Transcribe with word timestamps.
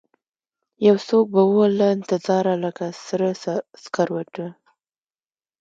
یوڅوک 0.85 1.25
به 1.33 1.41
ووله 1.49 1.87
انتظاره 1.95 2.53
لکه 2.63 2.85
سره 3.05 3.27
سکروټه 3.83 4.47